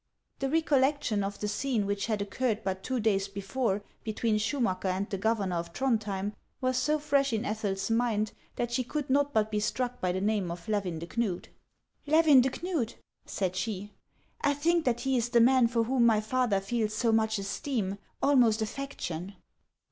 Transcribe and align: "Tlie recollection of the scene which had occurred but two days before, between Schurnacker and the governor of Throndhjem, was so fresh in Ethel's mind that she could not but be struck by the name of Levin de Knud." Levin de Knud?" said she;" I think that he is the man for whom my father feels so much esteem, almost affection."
"Tlie 0.39 0.51
recollection 0.51 1.23
of 1.23 1.39
the 1.39 1.47
scene 1.47 1.85
which 1.85 2.07
had 2.07 2.23
occurred 2.23 2.63
but 2.63 2.81
two 2.81 2.99
days 2.99 3.27
before, 3.27 3.83
between 4.03 4.37
Schurnacker 4.39 4.87
and 4.91 5.07
the 5.07 5.17
governor 5.19 5.57
of 5.57 5.73
Throndhjem, 5.73 6.33
was 6.59 6.77
so 6.77 6.97
fresh 6.97 7.31
in 7.31 7.45
Ethel's 7.45 7.91
mind 7.91 8.31
that 8.55 8.71
she 8.71 8.83
could 8.83 9.11
not 9.11 9.31
but 9.31 9.51
be 9.51 9.59
struck 9.59 10.01
by 10.01 10.11
the 10.11 10.19
name 10.19 10.49
of 10.49 10.67
Levin 10.67 10.97
de 10.97 11.05
Knud." 11.05 11.49
Levin 12.07 12.41
de 12.41 12.49
Knud?" 12.49 12.95
said 13.37 13.55
she;" 13.55 13.91
I 14.41 14.55
think 14.55 14.85
that 14.85 15.01
he 15.01 15.17
is 15.17 15.29
the 15.29 15.39
man 15.39 15.67
for 15.67 15.83
whom 15.83 16.03
my 16.07 16.19
father 16.19 16.59
feels 16.61 16.95
so 16.95 17.11
much 17.11 17.37
esteem, 17.37 17.99
almost 18.23 18.63
affection." 18.63 19.35